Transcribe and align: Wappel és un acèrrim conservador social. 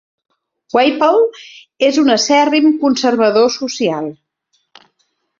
Wappel 0.75 1.19
és 1.87 1.99
un 2.03 2.13
acèrrim 2.13 2.71
conservador 2.85 3.51
social. 3.57 4.07